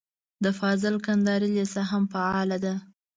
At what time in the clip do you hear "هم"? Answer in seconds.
1.91-2.03